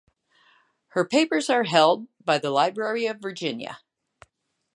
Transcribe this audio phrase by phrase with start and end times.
[0.93, 3.81] Her papers are held by the Library of Virginia.